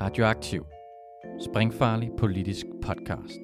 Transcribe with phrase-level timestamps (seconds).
[0.00, 0.66] Radioaktiv.
[1.50, 3.40] Springfarlig politisk podcast.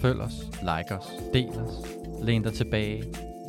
[0.00, 1.72] Følg os, like os, del os,
[2.22, 3.04] læn dig tilbage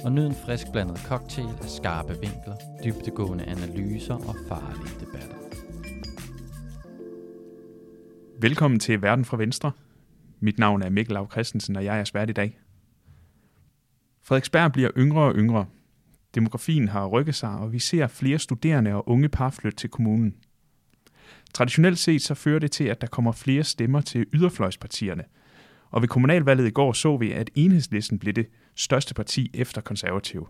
[0.05, 5.35] og nyd en frisk blandet cocktail af skarpe vinkler, dybtegående analyser og farlige debatter.
[8.41, 9.71] Velkommen til Verden fra Venstre.
[10.39, 12.59] Mit navn er Mikkel Lav Christensen, og jeg er svært i dag.
[14.23, 15.65] Frederiksberg bliver yngre og yngre.
[16.35, 20.35] Demografien har rykket sig, og vi ser flere studerende og unge par flytte til kommunen.
[21.53, 25.23] Traditionelt set så fører det til, at der kommer flere stemmer til yderfløjspartierne.
[25.91, 30.47] Og ved kommunalvalget i går så vi, at enhedslisten blev det største parti efter konservativ.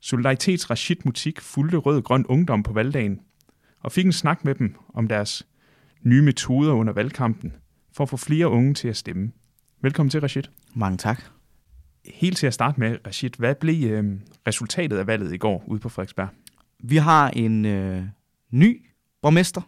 [0.00, 3.20] Solidaritets Rashid Mutik fulgte rød-grøn ungdom på valgdagen
[3.80, 5.46] og fik en snak med dem om deres
[6.02, 7.56] nye metoder under valgkampen
[7.92, 9.32] for at få flere unge til at stemme.
[9.82, 10.42] Velkommen til, Rashid.
[10.74, 11.22] Mange tak.
[12.14, 14.04] Helt til at starte med, Rashid, hvad blev øh,
[14.46, 16.28] resultatet af valget i går ude på Frederiksberg?
[16.78, 18.02] Vi har en øh,
[18.50, 18.89] ny
[19.22, 19.60] borgmester,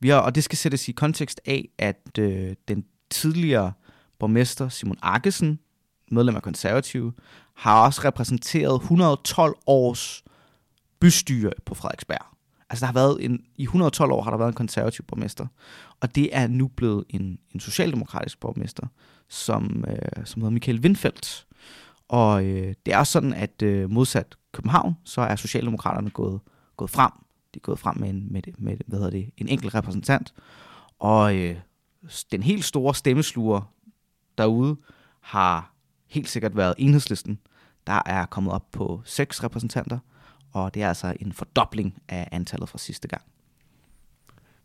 [0.00, 3.72] vi har, og det skal sættes i kontekst af, at øh, den tidligere
[4.18, 5.58] borgmester Simon Arkesen,
[6.10, 7.12] medlem af konservative,
[7.54, 10.24] har også repræsenteret 112 års
[11.00, 12.26] bystyre på Frederiksberg.
[12.70, 15.46] Altså der har været en, i 112 år har der været en konservativ borgmester,
[16.00, 18.86] og det er nu blevet en, en socialdemokratisk borgmester,
[19.28, 21.46] som, øh, som hedder Michael Windfeldt.
[22.08, 26.40] Og øh, det er sådan, at øh, modsat København, så er Socialdemokraterne gået,
[26.76, 27.10] gået frem.
[27.54, 30.34] De er gået frem med en, med, med, hvad hedder det, en enkelt repræsentant.
[30.98, 31.56] Og øh,
[32.32, 33.72] den helt store stemmesluger
[34.38, 34.76] derude
[35.20, 35.74] har
[36.06, 37.38] helt sikkert været enhedslisten.
[37.86, 39.98] Der er kommet op på seks repræsentanter,
[40.52, 43.22] og det er altså en fordobling af antallet fra sidste gang.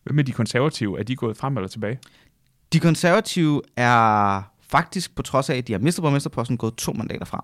[0.04, 1.00] Hvad med de konservative?
[1.00, 2.00] Er de gået frem eller tilbage?
[2.74, 7.26] De konservative er faktisk, på trods af, at de har mistet borgmesterposten, gået to mandater
[7.26, 7.42] frem.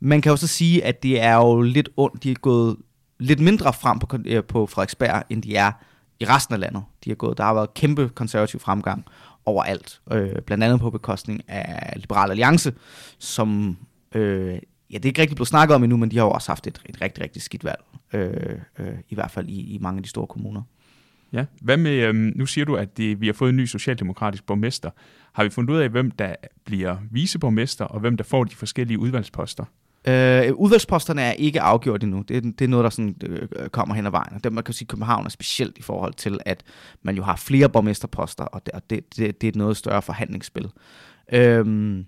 [0.00, 2.22] Man kan jo så sige, at det er jo lidt ondt.
[2.22, 2.76] De er gået
[3.20, 5.72] lidt mindre frem på, øh, på Frederiksberg, end de er
[6.20, 6.82] i resten af landet.
[7.04, 9.04] De er gået, der har været kæmpe konservativ fremgang
[9.44, 10.00] overalt.
[10.12, 12.72] Øh, blandt andet på bekostning af Liberal Alliance,
[13.18, 13.76] som
[14.14, 14.58] øh,
[14.90, 16.66] ja, det er ikke rigtig blevet snakket om endnu, men de har jo også haft
[16.66, 17.84] et, et rigtig, rigtig skidt valg.
[18.12, 20.62] Øh, øh, I hvert fald i, i mange af de store kommuner.
[21.32, 24.46] Ja, hvad med, øhm, nu siger du, at det, vi har fået en ny socialdemokratisk
[24.46, 24.90] borgmester.
[25.32, 26.34] Har vi fundet ud af, hvem der
[26.64, 29.64] bliver viceborgmester, og hvem der får de forskellige udvalgsposter?
[30.08, 32.22] Øh, udvalgsposterne er ikke afgjort endnu.
[32.28, 34.40] Det, det er noget, der sådan, øh, kommer hen ad vejen.
[34.44, 36.62] Det, man kan sige, København er specielt i forhold til, at
[37.02, 40.02] man jo har flere borgmesterposter, og det, og det, det, det er et noget større
[40.02, 40.68] forhandlingsspil.
[41.32, 42.04] Øh,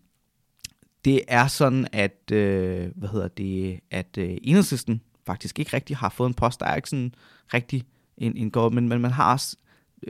[1.04, 6.08] det er sådan, at, øh, hvad hedder det, at øh, enhedslisten faktisk ikke rigtig har
[6.08, 6.60] fået en post.
[6.60, 7.14] Der er ikke sådan
[7.54, 7.84] rigtig
[8.18, 9.56] en, en gård, men, men man har også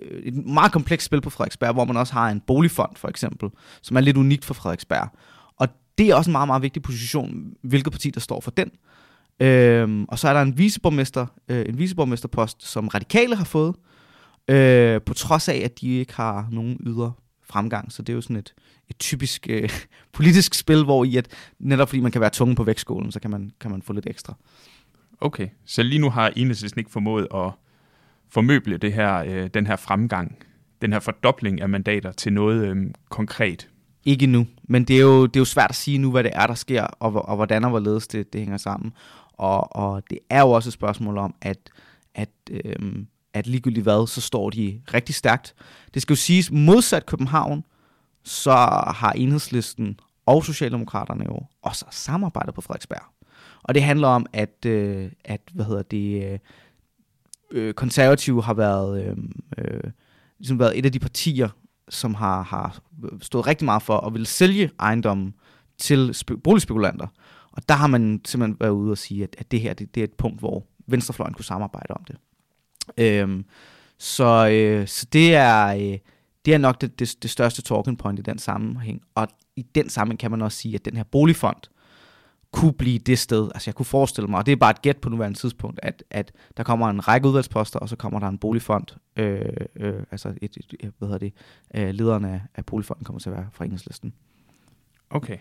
[0.03, 3.51] øh, et meget komplekst spil på Frederiksberg, hvor man også har en boligfond for eksempel,
[3.83, 5.09] som er lidt unikt for Frederiksberg.
[5.99, 8.71] Det er også en meget, meget vigtig position, hvilket parti der står for den.
[9.41, 13.75] Øhm, og så er der en viceborgmester, øh, en viceborgmesterpost, som radikale har fået,
[14.49, 17.93] øh, på trods af, at de ikke har nogen ydre fremgang.
[17.93, 18.55] Så det er jo sådan et,
[18.89, 19.69] et typisk øh,
[20.13, 23.31] politisk spil, hvor i at netop fordi man kan være tunge på vægtskålen, så kan
[23.31, 24.35] man, kan man få lidt ekstra.
[25.21, 27.51] Okay, så lige nu har enhedslisten ikke formået at
[28.29, 30.39] formøble det her, øh, den her fremgang,
[30.83, 32.77] den her fordobling af mandater til noget øh,
[33.09, 33.69] konkret?
[34.05, 36.31] Ikke nu, men det er, jo, det er jo svært at sige nu, hvad det
[36.35, 38.93] er, der sker, og, og hvordan og hvorledes det, det hænger sammen.
[39.33, 41.59] Og, og det er jo også et spørgsmål om, at,
[42.15, 45.55] at, øhm, at ligegyldigt hvad, så står de rigtig stærkt.
[45.95, 47.65] Det skal jo siges, modsat København,
[48.25, 48.53] så
[48.95, 53.03] har enhedslisten og Socialdemokraterne jo også samarbejdet på Frederiksberg.
[53.63, 56.39] Og det handler om, at, øh, at hvad hedder det, øh,
[57.51, 59.17] øh konservative har været, øh,
[59.59, 59.91] øh,
[60.39, 61.49] ligesom været et af de partier,
[61.93, 62.79] som har, har
[63.21, 65.35] stået rigtig meget for at ville sælge ejendommen
[65.79, 67.07] til spe- boligspekulanter.
[67.53, 70.01] Og der har man simpelthen været ude og sige, at, at det her det, det
[70.01, 72.17] er et punkt, hvor venstrefløjen kunne samarbejde om det.
[72.99, 73.45] Øhm,
[73.99, 75.99] så, øh, så det er, øh,
[76.45, 79.03] det er nok det, det, det største talking point i den sammenhæng.
[79.15, 81.57] Og i den sammenhæng kan man også sige, at den her boligfond
[82.53, 83.51] kunne blive det sted.
[83.55, 86.05] Altså jeg kunne forestille mig, og det er bare et gæt på nuværende tidspunkt, at,
[86.11, 88.87] at der kommer en række udvalgsposter, og så kommer der en boligfond.
[89.17, 89.41] Øh,
[89.77, 91.33] øh, altså et, et, hvad hedder det,
[91.75, 94.13] øh, lederen af, af boligfonden kommer til at være fra enhedslisten.
[95.11, 95.39] Okay.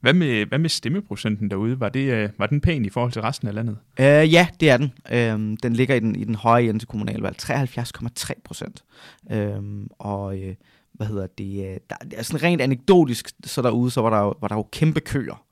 [0.00, 1.80] Hvad med, hvad med stemmeprocenten derude?
[1.80, 3.76] Var, det, øh, var den pæn i forhold til resten af landet?
[4.00, 4.92] Øh, ja, det er den.
[5.12, 7.36] Øh, den ligger i den, i den høje ende til kommunalvalg.
[7.42, 8.84] 73,3 procent.
[9.32, 9.62] Øh,
[9.98, 10.54] og øh,
[10.92, 11.70] hvad hedder det?
[11.70, 14.68] Øh, der, er sådan rent anekdotisk, så derude, så var der jo, var der jo
[14.72, 15.44] kæmpe køer.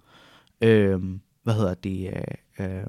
[0.60, 1.00] Øh,
[1.42, 2.12] hvad hedder det?
[2.58, 2.86] Øh, øh,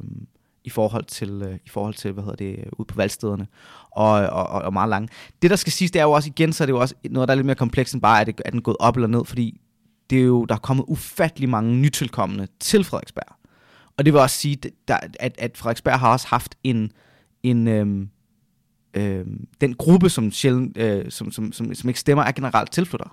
[0.64, 3.48] i forhold til, øh, i forhold til hvad hedder det, øh, ude på valgstederne,
[3.92, 5.10] og, og, og meget lange.
[5.42, 7.28] Det, der skal siges, det er jo også igen, så er det jo også noget,
[7.28, 9.26] der er lidt mere komplekst end bare, at det, er den gået op eller ned,
[9.26, 9.62] fordi
[10.10, 13.36] det er jo, der er kommet ufattelig mange nytilkommende til Frederiksberg.
[13.98, 16.92] Og det vil også sige, der, at, at Frederiksberg har også haft en,
[17.44, 18.10] en øhm,
[18.94, 23.10] øhm, den gruppe, som, sjældent, øh, som, som, som, som ikke stemmer, er generelt tilflyttere.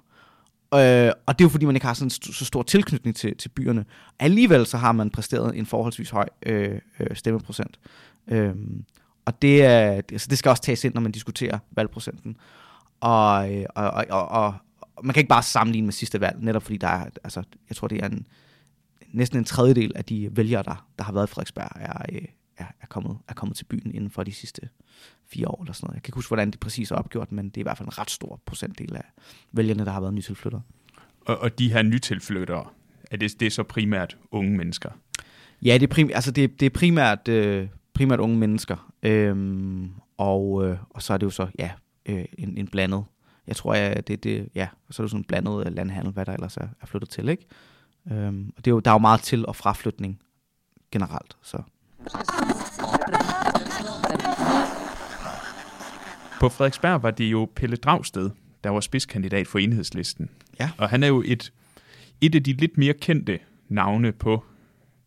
[0.75, 3.37] Øh, og det er jo fordi, man ikke har sådan st- så stor tilknytning til,
[3.37, 3.84] til byerne.
[4.19, 7.78] Alligevel så har man præsteret en forholdsvis høj øh, øh, stemmeprocent.
[8.28, 8.55] Øh,
[9.25, 9.81] og det, er,
[10.12, 12.37] altså det skal også tages ind, når man diskuterer valgprocenten.
[13.00, 14.55] Og, øh, og, og, og,
[14.96, 17.76] og man kan ikke bare sammenligne med sidste valg, netop fordi der er, altså, jeg
[17.76, 18.26] tror, det er en,
[19.12, 22.22] næsten en tredjedel af de vælgere, der, der har været i Frederiksberg, er, øh,
[22.56, 24.69] er, er, kommet, er kommet til byen inden for de sidste
[25.27, 25.95] fire år eller sådan noget.
[25.95, 27.89] Jeg kan ikke huske, hvordan det præcis er opgjort, men det er i hvert fald
[27.89, 29.05] en ret stor procentdel af
[29.53, 30.62] vælgerne, der har været nytilflyttere.
[31.21, 32.67] Og, og de her nytilflyttere,
[33.11, 34.91] er det, det er så primært unge mennesker?
[35.62, 38.93] Ja, det er, prim, altså det, det er primært, øh, primært unge mennesker.
[39.03, 41.71] Øhm, og, øh, og så er det jo så, ja,
[42.07, 43.05] øh, en, en blandet.
[43.47, 46.33] Jeg tror, at det, det, ja, så er det sådan en blandet landhandel, hvad der
[46.33, 47.47] ellers er, er flyttet til, ikke?
[48.11, 50.21] Øhm, og det er jo, der er jo meget til- og fraflytning
[50.91, 51.62] generelt, så...
[56.41, 58.31] På Frederiksberg var det jo Pelle Dragsted,
[58.65, 60.31] der var spidskandidat for enhedslisten.
[60.61, 60.71] Ja.
[60.79, 61.53] Og han er jo et,
[62.21, 64.45] et af de lidt mere kendte navne på,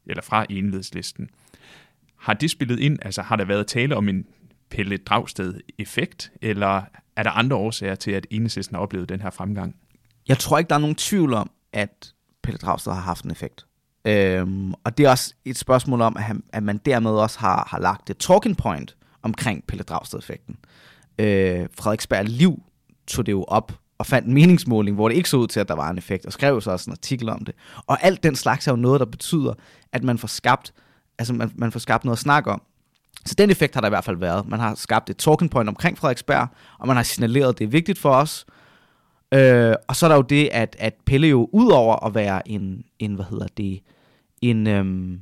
[0.06, 1.30] eller fra enhedslisten.
[2.16, 4.26] Har det spillet ind, altså har der været tale om en
[4.70, 6.82] Pelle Dragsted-effekt, eller
[7.16, 9.76] er der andre årsager til, at enhedslisten har oplevet den her fremgang?
[10.28, 13.66] Jeg tror ikke, der er nogen tvivl om, at Pelle Dragsted har haft en effekt.
[14.08, 17.68] Øhm, og det er også et spørgsmål om, at, han, at man dermed også har,
[17.72, 20.56] har lagt et talking point omkring Pelle Dragsted-effekten.
[21.20, 22.64] Øh, Frederiksberg Liv
[23.08, 25.68] tog det jo op og fandt en meningsmåling, hvor det ikke så ud til, at
[25.68, 27.56] der var en effekt, og skrev så også en artikel om det.
[27.88, 29.54] Og alt den slags er jo noget, der betyder,
[29.94, 30.74] at man får skabt,
[31.20, 32.62] altså man, man får skabt noget at snakke om.
[33.26, 34.48] Så den effekt har der i hvert fald været.
[34.48, 36.48] Man har skabt et talking point omkring Frederiksberg,
[36.80, 38.46] og man har signaleret, at det er vigtigt for os.
[39.34, 42.84] Øh, og så er der jo det, at, at Pelle jo udover at være en,
[43.00, 43.82] en hvad hedder det,
[44.42, 45.20] en, øhm,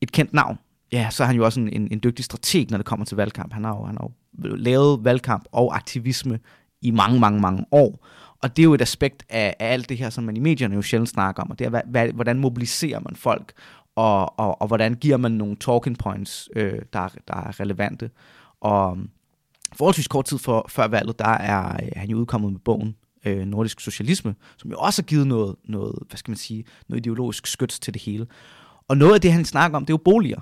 [0.00, 0.58] et kendt navn,
[0.92, 3.16] ja, så er han jo også en, en, en dygtig strateg, når det kommer til
[3.16, 3.52] valgkamp.
[3.52, 4.10] Han har jo, han har
[4.44, 6.38] jo lavet valgkamp og aktivisme
[6.82, 8.06] i mange, mange, mange år.
[8.42, 10.74] Og det er jo et aspekt af, af alt det her, som man i medierne
[10.74, 13.52] jo sjældent snakker om, og det er, hvad, hvordan mobiliserer man folk,
[13.96, 18.10] og, og, og hvordan giver man nogle talking points, øh, der, der er relevante.
[18.60, 18.98] Og
[19.72, 23.46] forholdsvis kort tid for, før valget, der er øh, han jo udkommet med bogen øh,
[23.46, 27.46] Nordisk Socialisme, som jo også har givet noget, noget, hvad skal man sige, noget ideologisk
[27.46, 28.26] skyts til det hele.
[28.88, 30.40] Og noget af det, han snakker om, det er jo boliger.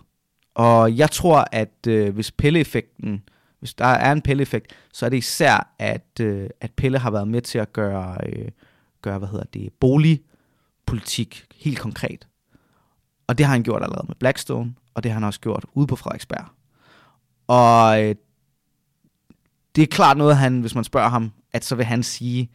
[0.54, 3.22] Og jeg tror, at øh, hvis Pelle-effekten,
[3.58, 7.28] hvis der er en Pelle-effekt, så er det især, at, øh, at Pelle har været
[7.28, 8.48] med til at gøre, øh,
[9.02, 12.28] gøre hvad hedder det, boligpolitik helt konkret.
[13.26, 15.86] Og det har han gjort allerede med Blackstone, og det har han også gjort ude
[15.86, 16.44] på Frederiksberg.
[17.46, 18.14] Og øh,
[19.76, 22.50] det er klart noget, han, hvis man spørger ham, at så vil han sige,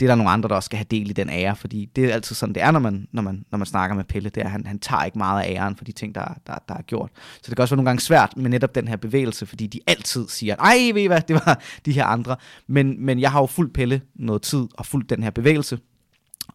[0.00, 2.04] det er der nogle andre, der også skal have del i den ære, fordi det
[2.04, 4.42] er altid sådan, det er, når man, når man, når man snakker med Pelle, det
[4.42, 6.82] er, han, han tager ikke meget af æren for de ting, der, der, der er
[6.82, 7.10] gjort.
[7.14, 9.80] Så det kan også være nogle gange svært med netop den her bevægelse, fordi de
[9.86, 12.36] altid siger, ej, ved I hvad, det var de her andre.
[12.66, 15.78] Men, men jeg har jo fuldt Pelle noget tid og fuldt den her bevægelse,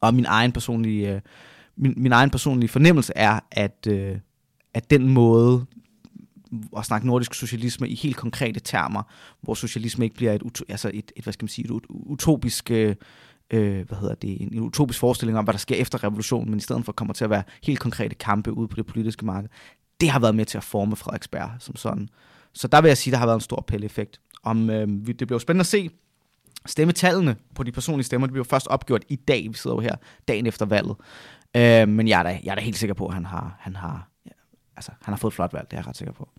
[0.01, 1.21] og min egen personlige, øh,
[1.77, 4.18] min, min egen personlige fornemmelse er, at, øh,
[4.74, 5.65] at den måde,
[6.77, 9.03] at snakke nordisk socialisme i helt konkrete termer,
[9.41, 12.95] hvor socialisme ikke bliver et, altså et, et hvad skal man sige, et utopisk øh,
[13.55, 16.57] øh, hvad hedder det, en, en utopisk forestilling om, hvad der sker efter revolutionen, men
[16.57, 19.50] i stedet for kommer til at være helt konkrete kampe ude på det politiske marked.
[20.01, 22.09] Det har været med til at forme Frederiksberg som sådan.
[22.53, 24.21] Så der vil jeg sige, der har været en stor pille-effekt.
[24.43, 25.89] Om, øh, det bliver jo spændende at se,
[26.65, 29.79] stemmetallene på de personlige stemmer, det bliver jo først opgjort i dag, vi sidder jo
[29.79, 29.95] her,
[30.27, 30.95] dagen efter valget.
[31.55, 33.75] Øh, men jeg er, da, jeg er da helt sikker på, at han har, han
[33.75, 34.31] har, ja,
[34.75, 36.29] altså, han har fået et flot valg, det er jeg ret sikker på.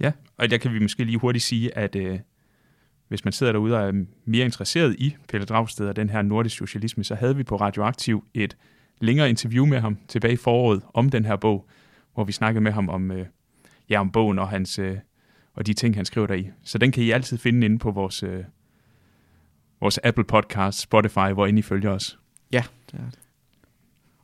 [0.00, 2.18] Ja, og der kan vi måske lige hurtigt sige, at øh,
[3.10, 6.56] hvis man sidder derude og er mere interesseret i Pelle Dragsted og den her nordisk
[6.56, 8.56] socialisme, så havde vi på Radioaktiv et
[9.00, 11.68] længere interview med ham tilbage i foråret om den her bog,
[12.14, 13.26] hvor vi snakkede med ham om, øh,
[13.88, 14.96] ja, om bogen og, hans, øh,
[15.54, 16.50] og de ting, han skriver deri.
[16.64, 18.44] Så den kan I altid finde inde på vores, øh,
[19.80, 22.18] vores Apple Podcast, Spotify, hvor I følger os.
[22.52, 23.19] Ja, det er det.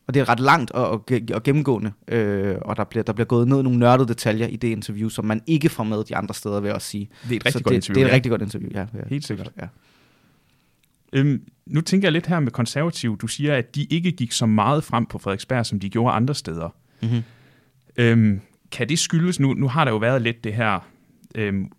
[0.07, 3.27] Og det er ret langt og, og, og gennemgående, øh, og der bliver, der bliver
[3.27, 6.17] gået ned i nogle nørdede detaljer i det interview, som man ikke får med de
[6.17, 7.09] andre steder, vil jeg også sige.
[7.29, 7.95] Det er et rigtig Så godt det, interview.
[7.95, 8.15] Det er et ja.
[8.15, 8.81] rigtig godt interview, ja.
[8.81, 9.09] ja.
[9.09, 9.51] Helt sikkert.
[9.61, 9.67] Ja.
[11.13, 13.19] Øhm, nu tænker jeg lidt her med konservativ.
[13.19, 16.35] Du siger, at de ikke gik så meget frem på Frederiksberg, som de gjorde andre
[16.35, 16.75] steder.
[17.03, 17.23] Mm-hmm.
[17.97, 18.41] Øhm,
[18.73, 20.89] kan det skyldes, nu, nu har der jo været lidt det her,
[21.35, 21.73] øhm,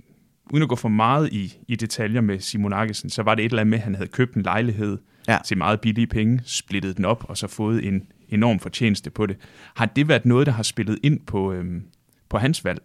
[0.54, 3.50] uden at gå for meget i, i detaljer med Simon Arkesen, så var det et
[3.50, 5.38] eller andet med, at han havde købt en lejlighed Ja.
[5.46, 9.38] til meget billige penge, splittet den op, og så fået en enorm fortjeneste på det.
[9.76, 11.84] Har det været noget, der har spillet ind på, øhm,
[12.30, 12.82] på hans valg?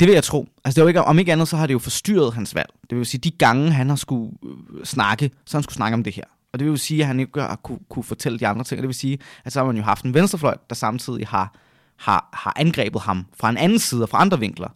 [0.00, 0.48] Det vil jeg tro.
[0.64, 2.70] Altså det jo ikke, om ikke andet, så har det jo forstyrret hans valg.
[2.90, 6.04] Det vil sige, de gange han har skulle øh, snakke, så han skulle snakke om
[6.04, 6.24] det her.
[6.52, 8.78] Og det vil jo sige, at han ikke har kunne, kunne fortælle de andre ting.
[8.78, 11.54] Og det vil sige, at så har man jo haft en venstrefløj, der samtidig har
[11.98, 14.68] har, har angrebet ham fra en anden side og fra andre vinkler.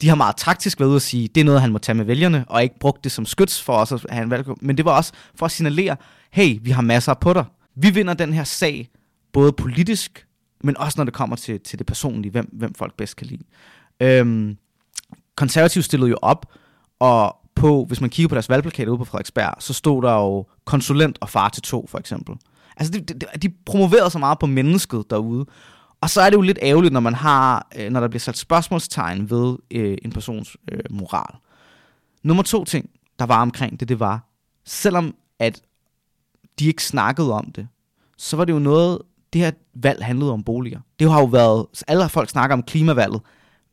[0.00, 2.04] De har meget taktisk været ude at sige, det er noget, han må tage med
[2.04, 4.46] vælgerne, og ikke brugt det som skyds for os at have en valg.
[4.60, 5.96] Men det var også for at signalere,
[6.30, 7.44] hey, vi har masser på dig.
[7.74, 8.88] Vi vinder den her sag,
[9.32, 10.26] både politisk,
[10.64, 13.44] men også når det kommer til, til det personlige, hvem, hvem folk bedst kan lide.
[14.00, 14.56] Øhm,
[15.36, 16.46] konservative stillede jo op,
[17.00, 20.46] og på, hvis man kigger på deres valgplakater ude på Frederiksberg, så stod der jo
[20.64, 22.34] konsulent og far til to, for eksempel.
[22.76, 25.46] Altså, de, de, de promoverede så meget på mennesket derude.
[26.02, 28.36] Og så er det jo lidt ærgerligt, når man har, øh, når der bliver sat
[28.36, 31.36] spørgsmålstegn ved øh, en persons øh, moral.
[32.22, 34.28] Nummer to ting, der var omkring det, det var,
[34.64, 35.62] selvom at
[36.58, 37.68] de ikke snakkede om det,
[38.18, 38.98] så var det jo noget,
[39.32, 40.80] det her valg handlede om boliger.
[40.98, 43.20] Det har jo været, alle folk snakker om klimavalget,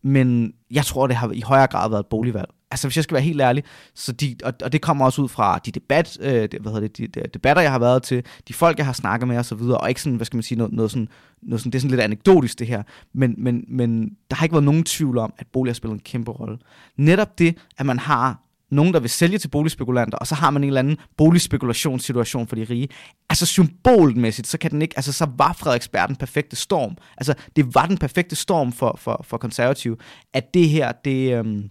[0.02, 2.50] men jeg tror, det har i højere grad været et boligvalg.
[2.72, 3.64] Altså, hvis jeg skal være helt ærlig,
[3.96, 6.98] så de, og, og det kommer også ud fra de, debat, øh, hvad hedder det,
[6.98, 9.82] de, de, debatter, jeg har været til, de folk, jeg har snakket med osv., og,
[9.82, 11.08] og ikke sådan, hvad skal man sige, noget, noget, sådan,
[11.42, 12.84] noget sådan, det er sådan lidt anekdotisk det her,
[13.14, 16.02] men, men, men der har ikke været nogen tvivl om, at bolig har spillet en
[16.02, 16.58] kæmpe rolle.
[16.98, 20.64] Netop det, at man har nogen, der vil sælge til boligspekulanter, og så har man
[20.64, 22.88] en eller anden boligspekulationssituation for de rige.
[23.30, 26.98] Altså symbolmæssigt, så kan den ikke, altså så var Frederiksberg den perfekte storm.
[27.18, 29.98] Altså det var den perfekte storm for, for, for konservative,
[30.34, 31.70] at det her, det, øhm,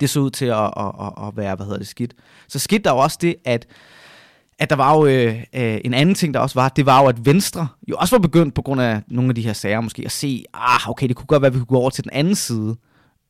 [0.00, 2.14] det så ud til at, at, at, at være, hvad hedder det, skidt.
[2.48, 3.66] Så skidt der jo også det, at
[4.58, 7.08] at der var jo øh, øh, en anden ting, der også var, det var jo,
[7.08, 10.02] at Venstre jo også var begyndt på grund af nogle af de her sager måske
[10.04, 12.12] at se, ah, okay, det kunne godt være, at vi kunne gå over til den
[12.12, 12.76] anden side.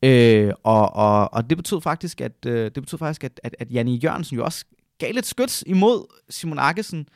[0.03, 3.71] Øh, og, og, og det betød faktisk, at, øh, det betød faktisk, at, at, at
[3.71, 4.65] Janne Jørgensen jo også
[4.99, 7.07] gav lidt skyts imod Simon Akkesen.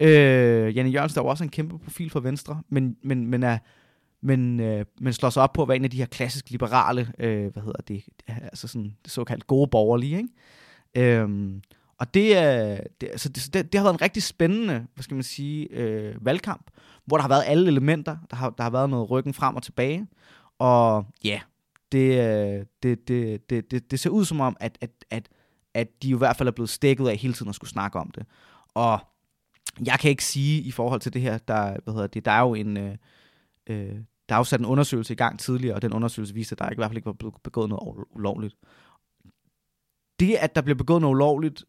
[0.00, 3.58] Øh, Janne Jørgensen, der var også en kæmpe profil for Venstre, men, men, men, er,
[4.22, 7.12] men, øh, men slår sig op på at være en af de her klassisk liberale,
[7.18, 11.20] øh, hvad hedder det, altså sådan det såkaldt gode borgerlige, ikke?
[11.20, 11.62] Øhm,
[11.98, 15.14] og det, er, det, altså det, det, det har været en rigtig spændende, hvad skal
[15.14, 16.70] man sige, øh, valgkamp,
[17.04, 18.16] hvor der har været alle elementer.
[18.30, 20.06] Der har, der har været noget ryggen frem og tilbage.
[20.58, 21.40] Og ja,
[21.92, 25.28] det, øh, det, det, det, det, det ser ud som om, at, at, at,
[25.74, 28.10] at de i hvert fald er blevet stikket af hele tiden at skulle snakke om
[28.10, 28.26] det.
[28.74, 28.98] Og
[29.86, 32.40] jeg kan ikke sige i forhold til det her, der, hvad hedder det, der er
[32.40, 32.96] jo en, øh,
[33.66, 33.96] øh,
[34.32, 36.70] der er jo sat en undersøgelse i gang tidligere, og den undersøgelse viste, at der
[36.70, 38.54] i hvert fald ikke var blevet begået noget ulovligt.
[40.20, 41.64] Det, at der bliver begået noget ulovligt,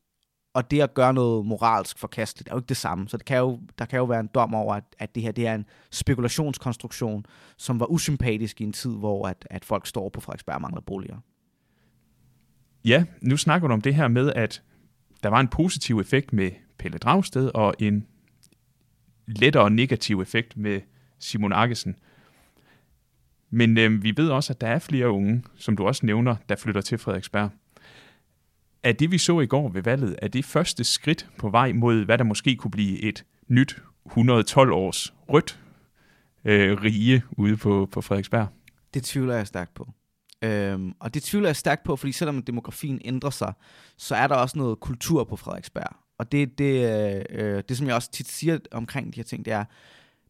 [0.53, 3.10] og det at gøre noget moralsk forkasteligt, er jo ikke det samme.
[3.10, 5.32] Så det kan jo, der kan jo være en dom over, at, at det her
[5.32, 7.25] det er en spekulationskonstruktion,
[7.58, 10.82] som var usympatisk i en tid, hvor at, at folk står på Frederiksberg og mangler
[10.82, 11.17] boliger.
[12.86, 14.63] Ja, nu snakker du om det her med, at
[15.24, 18.08] der var en positiv effekt med Pelle Dragsted, og en
[19.27, 20.82] lettere negativ effekt med
[21.20, 21.96] Simon Arkesen.
[23.53, 26.55] Men øh, vi ved også, at der er flere unge, som du også nævner, der
[26.55, 27.51] flytter til Frederiksberg
[28.83, 32.05] er det, vi så i går ved valget, er det første skridt på vej mod,
[32.05, 35.60] hvad der måske kunne blive et nyt 112 års rødt
[36.45, 38.48] øh, rige ude på, på Frederiksberg?
[38.93, 39.88] Det tvivler jeg stærkt på.
[40.41, 43.53] Øhm, og det tvivler jeg stærkt på, fordi selvom demografien ændrer sig,
[43.98, 45.95] så er der også noget kultur på Frederiksberg.
[46.17, 46.74] Og det, det,
[47.05, 49.65] øh, øh det som jeg også tit siger omkring de her ting, det er,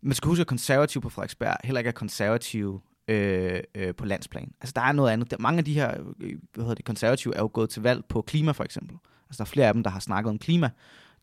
[0.02, 4.54] man skal huske, at konservative på Frederiksberg heller ikke er konservative øh, øh, på landsplan.
[4.62, 5.32] Altså der er noget andet.
[5.32, 8.06] Der, mange af de her øh, hvad hedder det, konservative er jo gået til valg
[8.06, 8.98] på klima for eksempel.
[9.30, 10.70] Altså der er flere af dem, der har snakket om klima.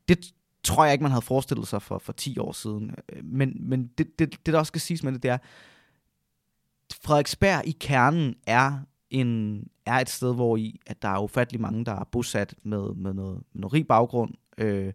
[0.09, 0.33] Det
[0.65, 2.95] tror jeg ikke, man havde forestillet sig for, for 10 år siden.
[3.13, 5.39] Øh, men, men det, det, det, der også skal siges med det, det er,
[7.03, 8.79] Frederiksberg i kernen er
[9.11, 12.95] en, er et sted, hvor i, at der er ufattelig mange, der er bosat med,
[12.95, 14.93] med, noget, med noget rig baggrund, øh,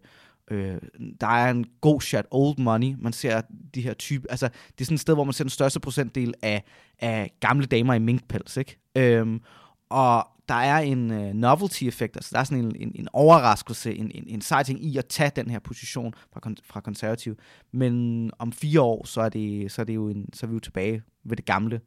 [0.50, 0.78] Øh,
[1.20, 2.94] der er en god shot old money.
[2.98, 3.42] Man ser
[3.74, 6.34] de her type, altså det er sådan et sted, hvor man ser den største procentdel
[6.42, 6.64] af,
[6.98, 8.78] af gamle damer i minkpels, ikke?
[8.96, 9.40] Øhm,
[9.88, 14.10] og der er en øh, novelty-effekt, altså der er sådan en, en, en overraskelse, en,
[14.14, 17.36] en, en sej ting i at tage den her position fra, fra konservativ.
[17.72, 20.54] Men om fire år, så er, det, så er, det jo en, så er vi
[20.54, 21.80] jo tilbage ved det gamle.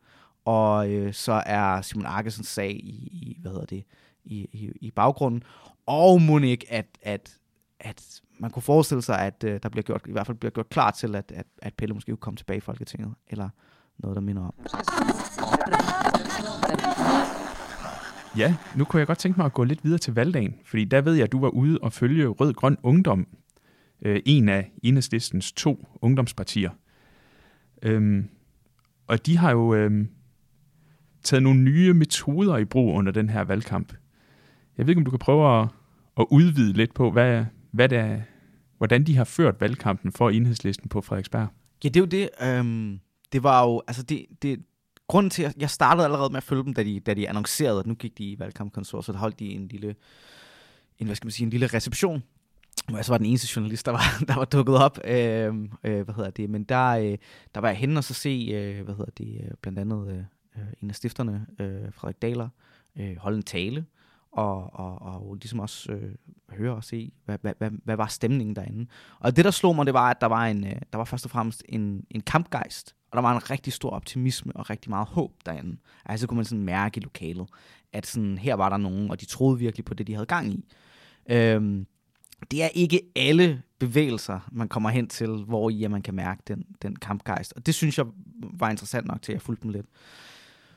[0.45, 3.83] Og øh, så er Simon Arkesens sag i, i, hvad hedder det,
[4.25, 5.43] i, i, i baggrunden.
[5.85, 7.38] Og må ikke, at, at,
[7.79, 10.69] at man kunne forestille sig, at øh, der bliver gjort, i hvert fald bliver gjort
[10.69, 13.49] klar til, at, at, at Pelle måske kunne komme tilbage i Folketinget, eller
[13.97, 14.53] noget, der minder om.
[18.37, 21.01] Ja, nu kunne jeg godt tænke mig at gå lidt videre til valgdagen, fordi der
[21.01, 23.27] ved jeg, at du var ude og følge Rød-Grøn Ungdom,
[24.01, 26.69] øh, en af enhedslistens to ungdomspartier.
[27.81, 28.29] Øhm,
[29.07, 30.09] og de har jo øhm,
[31.23, 33.93] taget nogle nye metoder i brug under den her valgkamp.
[34.77, 35.67] Jeg ved ikke, om du kan prøve at,
[36.19, 37.45] at udvide lidt på, hvad,
[37.79, 38.23] hvad det,
[38.77, 41.47] hvordan de har ført valgkampen for enhedslisten på Frederiksberg.
[41.83, 42.29] Ja, det er jo det.
[42.41, 42.99] Øhm,
[43.31, 44.63] det var jo, altså det, det,
[45.07, 47.79] grunden til, at jeg startede allerede med at følge dem, da de, da de annoncerede,
[47.79, 49.95] at nu gik de i valgkampkonsortiet, holdt de en lille,
[50.99, 52.23] en, hvad skal man sige, en lille reception
[52.97, 54.99] jeg så var den eneste journalist, der var, der var dukket op.
[55.03, 56.49] Øh, øh, hvad hedder det?
[56.49, 57.17] Men der, øh,
[57.55, 60.17] der var jeg henne og så se, øh, hvad hedder det, øh, blandt andet øh,
[60.57, 62.49] øh, en af stifterne, øh, Frederik Daler,
[62.99, 63.85] øh, holde en tale,
[64.31, 66.15] og, og, og ligesom også øh,
[66.49, 68.87] høre og se, hvad, hvad, hvad, hvad var stemningen derinde.
[69.19, 71.25] Og det, der slog mig, det var, at der var, en, øh, der var først
[71.25, 75.07] og fremmest en, en kampgejst, og der var en rigtig stor optimisme og rigtig meget
[75.07, 75.77] håb derinde.
[76.05, 77.47] Altså kunne man sådan mærke i lokalet,
[77.93, 80.53] at sådan, her var der nogen, og de troede virkelig på det, de havde gang
[80.53, 80.65] i.
[81.29, 81.87] Øhm,
[82.51, 86.65] det er ikke alle bevægelser, man kommer hen til, hvor i man kan mærke den,
[86.81, 87.53] den kampgejst.
[87.53, 88.05] Og det synes jeg
[88.53, 89.85] var interessant nok til, at jeg fulgte dem lidt.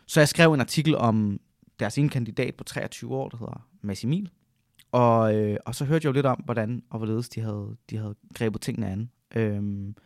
[0.06, 1.40] Så jeg skrev en artikel om
[1.82, 4.30] deres ene kandidat på 23 år, der hedder Massimil.
[4.92, 7.96] Og, øh, og så hørte jeg jo lidt om, hvordan og hvorledes de havde, de
[7.96, 9.10] havde grebet tingene an.
[9.36, 9.96] Øhm,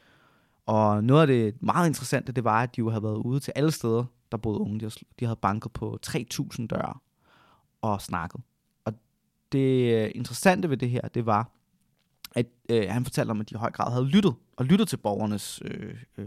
[0.66, 3.52] og noget af det meget interessante, det var, at de jo havde været ude til
[3.56, 4.80] alle steder, der boede unge.
[4.80, 6.95] De havde, de havde banket på 3.000 døre
[7.83, 8.40] og snakket.
[8.85, 8.92] Og
[9.52, 11.50] det øh, interessante ved det her, det var,
[12.35, 14.97] at øh, han fortalte om, at de i høj grad havde lyttet, og lyttet til
[14.97, 16.26] borgernes, øh, øh,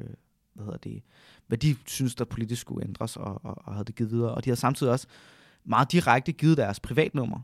[0.54, 1.04] hvad hedder det,
[1.48, 4.32] hvad de synes, der politisk skulle ændres, og, og, og havde det givet videre.
[4.34, 5.08] Og de havde samtidig også
[5.64, 7.40] meget direkte givet deres privatnummer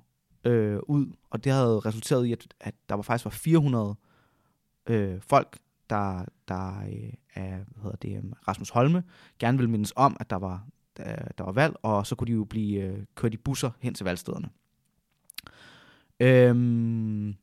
[0.46, 3.96] øh, ud, og det havde resulteret i, at, at der var faktisk var 400
[4.88, 5.58] øh, folk,
[5.90, 9.04] der, der øh, er, hvad hedder det, øh, Rasmus Holme,
[9.40, 10.68] gerne vil mindes om, at der var,
[10.98, 13.94] der, der var valg, og så kunne de jo blive øh, kørt i busser hen
[13.94, 14.50] til valgstederne.
[16.20, 17.36] Øhm,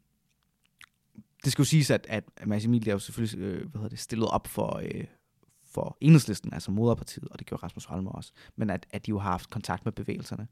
[1.44, 3.98] det skal jo siges, at, at Mads Emil er jo selvfølgelig øh, hvad hedder det,
[3.98, 5.04] stillet op for, øh,
[5.74, 9.18] for enhedslisten, altså moderpartiet, og det gjorde Rasmus Holmer også, men at, at de jo
[9.18, 10.48] har haft kontakt med bevægelserne.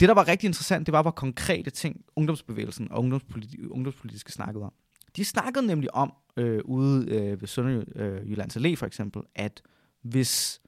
[0.00, 4.64] Det, der var rigtig interessant, det var, hvor konkrete ting ungdomsbevægelsen og ungdomspoliti- ungdomspolitiske snakkede
[4.64, 4.72] om.
[5.16, 9.62] De snakkede nemlig om, øh, ude øh, ved Sønderjyllands øh, Allé for eksempel, at
[10.02, 10.60] hvis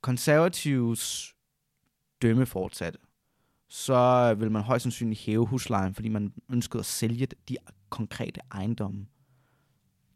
[0.00, 1.34] konservatives
[2.22, 2.98] dømme fortsatte,
[3.68, 7.56] så vil man højst sandsynligt hæve huslejen, fordi man ønskede at sælge de
[7.90, 9.06] konkrete ejendomme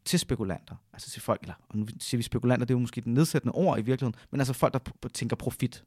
[0.05, 3.01] til spekulanter, altså til folk, eller og nu siger vi spekulanter, det er jo måske
[3.01, 5.85] den nedsættende ord i virkeligheden, men altså folk, der tænker profit.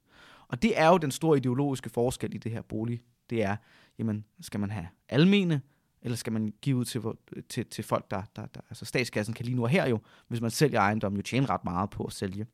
[0.48, 3.02] Og det er jo den store ideologiske forskel i det her bolig.
[3.30, 3.56] Det er,
[4.00, 5.62] jamen, skal man have almene,
[6.02, 7.02] eller skal man give ud til,
[7.50, 10.42] til, til folk, der, der, der, altså statskassen kan lige nu og her jo, hvis
[10.42, 12.48] man sælger ejendom, jo tjene ret meget på at sælge.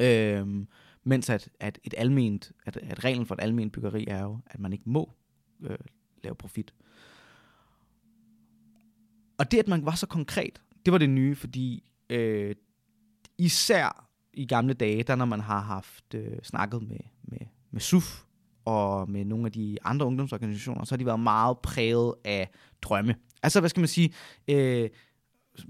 [0.00, 0.68] Øhm,
[1.04, 4.60] mens at, at, et alment, at, at reglen for et alment byggeri er jo, at
[4.60, 5.12] man ikke må
[5.60, 5.78] øh,
[6.24, 6.74] lave profit.
[9.38, 12.54] Og det, at man var så konkret, det var det nye, fordi øh,
[13.38, 17.38] især i gamle dage, der når man har haft øh, snakket med, med,
[17.70, 18.22] med SUF
[18.64, 22.50] og med nogle af de andre ungdomsorganisationer, så har de været meget præget af
[22.82, 23.14] drømme.
[23.42, 24.12] Altså, hvad skal man sige,
[24.48, 24.90] øh,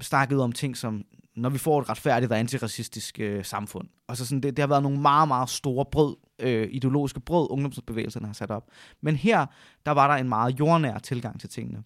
[0.01, 1.05] snakket om ting som,
[1.37, 3.89] når vi får et retfærdigt og antiracistisk øh, samfund.
[4.09, 7.47] Og så sådan, det, det har været nogle meget, meget store brød, øh, ideologiske brød,
[7.51, 8.71] ungdomsbevægelserne har sat op.
[9.01, 9.47] Men her,
[9.87, 11.83] der var der en meget jordnær tilgang til tingene.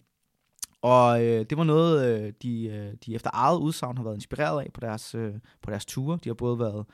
[0.81, 4.61] Og øh, det var noget, øh, de, øh, de efter eget udsagn har været inspireret
[4.61, 6.19] af på deres, øh, på deres ture.
[6.23, 6.85] De har både været,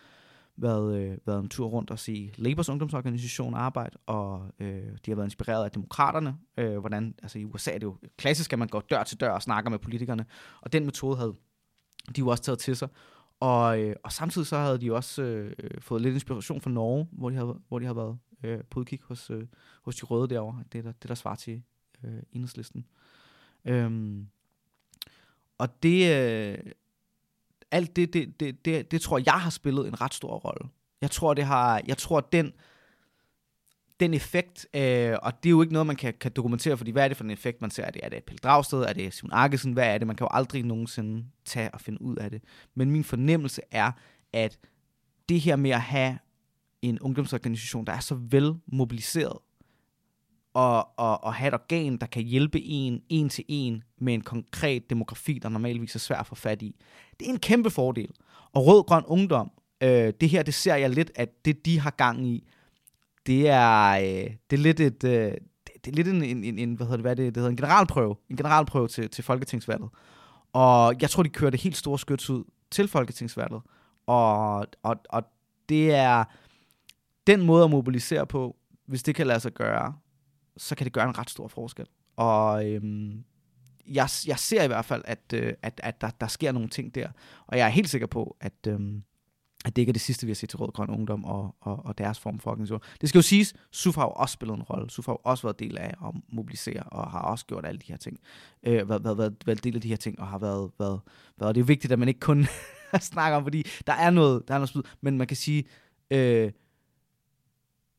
[0.58, 5.16] været, øh, været en tur rundt og se Labors ungdomsorganisation arbejde, og øh, de har
[5.16, 6.38] været inspireret af demokraterne.
[6.58, 9.32] Øh, hvordan, altså i USA er det jo klassisk, at man går dør til dør
[9.32, 10.26] og snakker med politikerne.
[10.62, 11.36] Og den metode havde
[12.16, 12.90] de jo også taget til sig.
[13.40, 17.30] Og, øh, og samtidig så havde de også øh, fået lidt inspiration fra Norge, hvor
[17.30, 19.48] de har, hvor de havde været øh, på udkig hos, øh,
[19.84, 20.64] hos de røde derovre.
[20.74, 21.64] Det der, det der svarer til
[22.04, 22.86] øh, enhedslisten.
[23.68, 24.28] Øhm,
[25.58, 26.58] og det, øh,
[27.72, 30.70] alt det, det, det, det, det tror jeg har spillet en ret stor rolle.
[31.02, 32.54] Jeg tror, det har, jeg tror, den,
[34.00, 37.04] den effekt, øh, og det er jo ikke noget, man kan, kan dokumentere, fordi hvad
[37.04, 37.84] er det for en effekt, man ser?
[37.84, 38.80] Er det, er det Pelle Dragsted?
[38.80, 39.74] Er det Simon Arkesen?
[39.74, 40.08] Hvad er det?
[40.08, 42.44] Man kan jo aldrig nogensinde tage og finde ud af det.
[42.76, 43.92] Men min fornemmelse er,
[44.34, 44.60] at
[45.30, 46.20] det her med at have
[46.82, 49.38] en ungdomsorganisation, der er så vel mobiliseret,
[50.54, 54.22] og, og, og have et organ, der kan hjælpe en en til en med en
[54.22, 56.76] konkret demografi, der normalvis er svært at få fat i.
[57.20, 58.10] Det er en kæmpe fordel.
[58.54, 59.52] Og Rød-Grøn Ungdom,
[59.84, 62.48] øh, det her, det ser jeg lidt, at det de har gang i,
[63.28, 65.04] det er, øh, det er lidt et...
[65.04, 65.32] Øh,
[65.86, 67.58] det er lidt en, en, en, en hvad hedder det, hvad det, det hedder, en
[67.58, 69.90] generalprøve, en generalprøve til, til folketingsvalget.
[70.54, 73.62] Og jeg tror, de kører det helt store skyts ud til folketingsvalget.
[74.08, 75.24] Og, og, og
[75.70, 76.24] det er
[77.28, 78.56] den måde at mobilisere på,
[78.86, 79.94] hvis det kan lade sig gøre,
[80.58, 81.86] så kan det gøre en ret stor forskel.
[82.16, 83.24] Og øhm,
[83.88, 86.96] jeg, jeg ser i hvert fald, at, øh, at, at der, der sker nogle ting
[86.96, 87.10] der.
[87.48, 89.04] Og jeg er helt sikker på, at, øhm,
[89.66, 91.86] at det ikke er det sidste, vi har set til Rød Grøn Ungdom og, og,
[91.86, 92.82] og deres form for organisation.
[93.02, 94.90] Det skal jo siges, SUF har jo også spillet en rolle.
[94.90, 97.86] SUF har jo også været del af at mobilisere, og har også gjort alle de
[97.88, 98.20] her ting.
[98.64, 101.00] Øh, været, været, været, været del af de her ting, og har været, været,
[101.40, 102.46] været det er jo vigtigt, at man ikke kun
[103.02, 105.64] snakker om, fordi der er noget, der er noget spil, men man kan sige,
[106.12, 106.52] øh,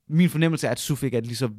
[0.08, 1.50] min fornemmelse er, at Sufik er lige så,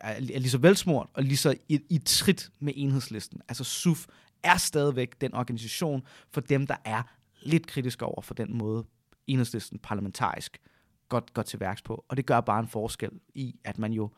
[0.00, 3.40] er lige så velsmurt og lige så i, i trit med enhedslisten.
[3.48, 4.06] Altså Suf
[4.42, 7.02] er stadigvæk den organisation for dem, der er
[7.42, 8.84] lidt kritiske over for den måde,
[9.26, 10.60] enhedslisten parlamentarisk
[11.08, 12.04] godt går til værks på.
[12.08, 14.10] Og det gør bare en forskel i, at man jo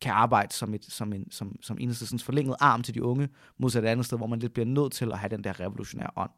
[0.00, 3.84] kan arbejde som, et, som, en, som, som enhedslistens forlængede arm til de unge, modsat
[3.84, 6.30] et andet sted, hvor man lidt bliver nødt til at have den der revolutionære ånd.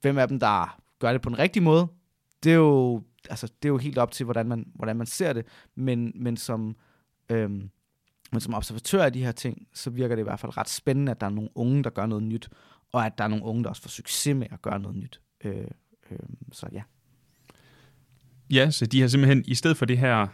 [0.00, 1.88] Hvem af dem, der gør det på den rigtige måde,
[2.42, 5.32] det er jo, altså, det er jo helt op til, hvordan man, hvordan man ser
[5.32, 6.76] det, men, men som...
[7.30, 7.70] Øhm,
[8.32, 11.12] men som observatør af de her ting, så virker det i hvert fald ret spændende,
[11.12, 12.48] at der er nogle unge, der gør noget nyt,
[12.92, 15.20] og at der er nogle unge, der også får succes med at gøre noget nyt.
[15.44, 15.64] Øh,
[16.10, 16.18] øh,
[16.52, 16.82] så ja.
[18.50, 20.26] Ja, så de har simpelthen, i stedet for det her,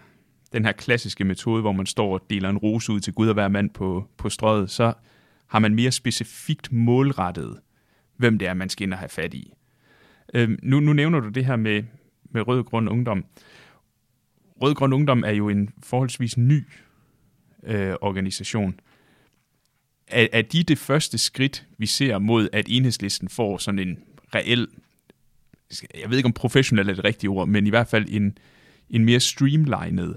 [0.52, 3.34] den her klassiske metode, hvor man står og deler en rose ud til Gud og
[3.34, 4.92] hver mand på, på strøget, så
[5.46, 7.60] har man mere specifikt målrettet,
[8.16, 9.52] hvem det er, man skal ind og have fat i.
[10.34, 11.82] Øh, nu, nu nævner du det her med,
[12.30, 13.24] med Rød Grøn Ungdom.
[14.62, 16.64] Rød Grøn Ungdom er jo en forholdsvis ny
[17.62, 18.80] øh, organisation.
[20.06, 23.98] Er, er de det første skridt, vi ser mod, at enhedslisten får sådan en
[24.34, 24.68] reel,
[26.00, 28.38] jeg ved ikke om professionel er det rigtige ord, men i hvert fald en,
[28.90, 30.14] en mere streamlined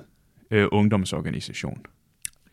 [0.52, 1.86] øh, ungdomsorganisation?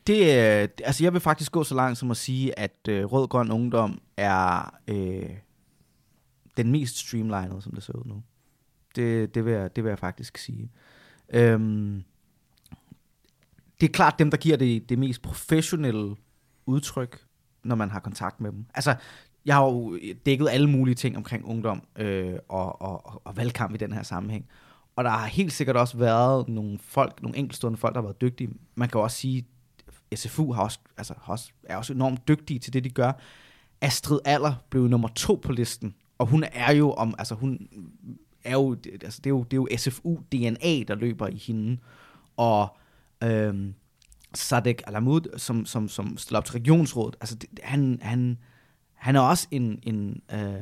[0.07, 3.29] Det, øh, altså jeg vil faktisk gå så langt som at sige, at øh, Rød
[3.29, 5.31] Grøn Ungdom er øh,
[6.57, 8.23] den mest streamlined, som det ser ud nu.
[8.96, 10.70] Det, det, vil, jeg, det vil jeg faktisk sige.
[11.33, 12.05] Øhm,
[13.81, 16.16] det er klart dem, der giver det, det mest professionelle
[16.66, 17.24] udtryk,
[17.64, 18.66] når man har kontakt med dem.
[18.74, 18.94] Altså,
[19.44, 23.79] jeg har jo dækket alle mulige ting omkring ungdom øh, og, og, og valgkamp i
[23.79, 24.46] den her sammenhæng.
[24.96, 28.20] Og der har helt sikkert også været nogle folk, nogle enkeltstående folk, der har været
[28.20, 28.50] dygtige.
[28.74, 29.46] Man kan også sige,
[30.12, 33.12] at SFU har også, altså, også, er også enormt dygtige til det, de gør.
[33.81, 37.68] Astrid Aller blev nummer to på listen, og hun er jo om, altså hun
[38.44, 41.79] er jo, altså det er jo, det er jo SFU-DNA, der løber i hende.
[42.37, 42.76] Og
[43.22, 43.74] øhm,
[44.35, 48.38] Sadek Alamud, som, som, som stiller op til regionsrådet, altså det, han, han,
[48.94, 50.55] han er også en, en, øh,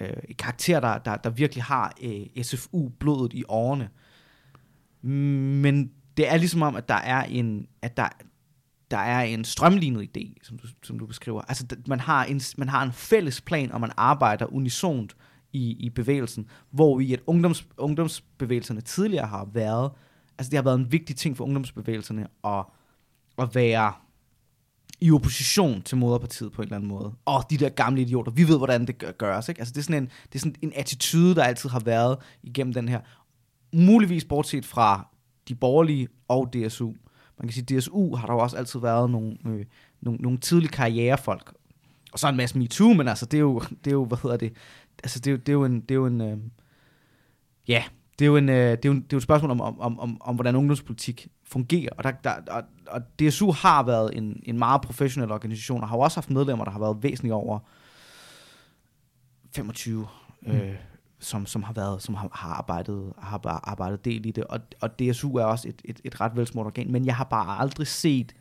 [0.00, 3.88] øh, en karakter, der, der, der virkelig har øh, SFU-blodet i årene.
[5.02, 8.08] Men det er ligesom om, at der er en, at der,
[8.90, 11.42] der er en strømlignet idé, som du, som du beskriver.
[11.42, 15.16] Altså, man har, en, man har en fælles plan, og man arbejder unisont
[15.56, 19.90] i, i bevægelsen, hvor i at ungdoms, ungdomsbevægelserne tidligere har været,
[20.38, 22.64] altså det har været en vigtig ting for ungdomsbevægelserne at,
[23.38, 23.92] at være
[25.00, 27.12] i opposition til moderpartiet på en eller anden måde.
[27.24, 29.48] Og de der gamle idioter, vi ved, hvordan det gøres.
[29.48, 29.60] Ikke?
[29.60, 32.72] Altså, det, er sådan en, det er sådan en attitude, der altid har været igennem
[32.72, 33.00] den her.
[33.72, 35.08] Muligvis bortset fra
[35.48, 36.86] de borgerlige og DSU.
[37.38, 39.64] Man kan sige, at DSU har der jo også altid været nogle, øh,
[40.00, 41.52] nogle, nogle tidlige karrierefolk.
[42.12, 44.36] Og så en masse MeToo, men altså, det er jo, det er jo hvad hedder
[44.36, 44.52] det,
[45.02, 46.38] altså, det er, det er jo en, det er jo en, øh,
[47.68, 47.84] ja,
[48.18, 49.80] det er jo, en, øh, det er jo, det er jo et spørgsmål om, om,
[49.80, 51.90] om, om, om hvordan ungdomspolitik fungerer.
[51.98, 55.96] Og, der, der, og, og DSU har været en, en meget professionel organisation, og har
[55.96, 57.58] jo også haft medlemmer, der har været væsentligt over
[59.54, 60.06] 25,
[60.42, 60.52] mm.
[60.52, 60.74] øh,
[61.18, 64.44] som, som har været, som har, har arbejdet, har arbejdet del i det.
[64.44, 67.58] Og, og DSU er også et, et, et ret velsmurt organ, men jeg har bare
[67.58, 68.34] aldrig set,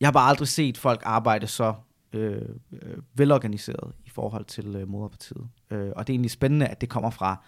[0.00, 1.74] jeg har bare aldrig set folk arbejde så
[2.12, 5.48] Øh, øh, velorganiseret i forhold til øh, moderpartiet.
[5.70, 7.44] Øh, og det er egentlig spændende, at det kommer fra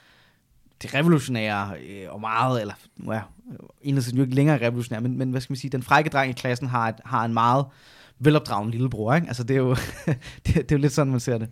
[0.82, 5.18] det revolutionære øh, og meget, eller nu er øh, enhedslisten jo ikke længere revolutionær, men,
[5.18, 7.66] men hvad skal man sige, den frække dreng i klassen har, et, har en meget
[8.18, 9.26] velopdragen lillebror, ikke?
[9.28, 9.74] Altså det er jo,
[10.46, 11.48] det, det er jo lidt sådan, man ser det.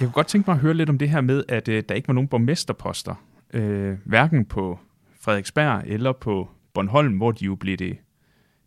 [0.00, 1.94] Jeg kunne godt tænke mig at høre lidt om det her med, at øh, der
[1.94, 3.14] ikke var nogen borgmesterposter,
[3.52, 4.78] øh, hverken på
[5.20, 7.98] Frederiksberg eller på Bornholm, hvor de jo blev det,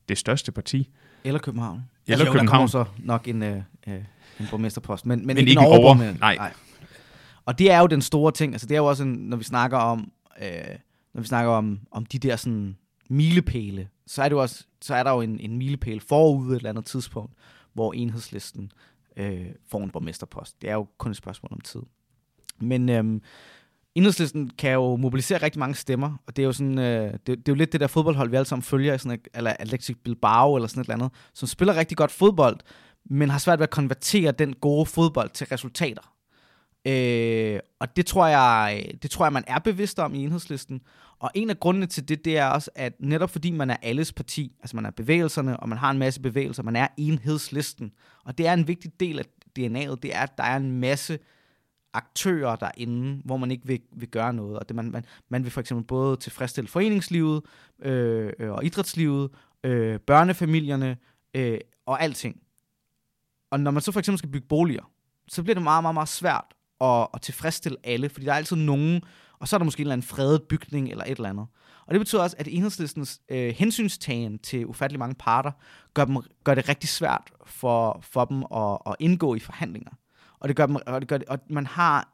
[0.09, 0.89] det største parti.
[1.23, 1.81] Eller København.
[2.07, 2.69] Eller altså, København.
[2.73, 4.03] Jo, der så nok en, øh, øh,
[4.39, 5.95] en borgmesterpost, men, men, men ikke, ikke en over.
[5.95, 6.35] Nej.
[6.35, 6.53] nej.
[7.45, 8.53] Og det er jo den store ting.
[8.53, 10.11] Altså det er jo også, en, når vi snakker om,
[10.41, 10.75] øh,
[11.13, 12.77] når vi snakker om, om de der sådan
[13.09, 16.55] milepæle, så er, det jo også, så er der jo en, en milepæl forud et
[16.55, 17.33] eller andet tidspunkt,
[17.73, 18.71] hvor enhedslisten
[19.17, 20.61] øh, får en borgmesterpost.
[20.61, 21.81] Det er jo kun et spørgsmål om tid.
[22.59, 23.21] Men øh,
[23.95, 27.37] Enhedslisten kan jo mobilisere rigtig mange stemmer, og det er jo sådan, øh, det, det,
[27.37, 30.67] er jo lidt det der fodboldhold, vi alle sammen følger, sådan, eller Athletic Bilbao eller
[30.67, 32.57] sådan et eller andet, som spiller rigtig godt fodbold,
[33.05, 36.13] men har svært ved at konvertere den gode fodbold til resultater.
[36.87, 40.81] Øh, og det tror, jeg, det tror jeg, man er bevidst om i enhedslisten.
[41.19, 44.13] Og en af grundene til det, det er også, at netop fordi man er alles
[44.13, 47.91] parti, altså man er bevægelserne, og man har en masse bevægelser, man er enhedslisten.
[48.25, 49.25] Og det er en vigtig del af
[49.59, 51.19] DNA'et, det er, at der er en masse
[51.93, 54.59] aktører derinde, hvor man ikke vil, vil gøre noget.
[54.59, 57.41] Og det, man, man, man vil for eksempel både tilfredsstille foreningslivet
[57.81, 59.29] øh, øh, og idrætslivet,
[59.63, 60.97] øh, børnefamilierne
[61.33, 62.41] øh, og alting.
[63.51, 64.91] Og når man så for eksempel skal bygge boliger,
[65.27, 66.45] så bliver det meget, meget, meget svært
[66.81, 69.01] at, at tilfredsstille alle, fordi der er altid nogen,
[69.39, 71.47] og så er der måske en eller anden fredet bygning eller et eller andet.
[71.85, 75.51] Og det betyder også, at enhedslistens øh, hensynstagen til ufattelig mange parter
[75.93, 79.91] gør, dem, gør det rigtig svært for, for dem at, at indgå i forhandlinger.
[80.43, 82.13] Og det gør, dem, og det gør det, og man har